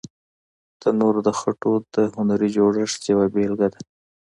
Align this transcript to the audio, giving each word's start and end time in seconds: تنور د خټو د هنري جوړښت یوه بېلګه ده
تنور 0.81 1.15
د 1.27 1.29
خټو 1.39 1.73
د 1.93 1.95
هنري 2.15 2.49
جوړښت 2.57 3.01
یوه 3.11 3.25
بېلګه 3.33 3.67
ده 3.73 3.79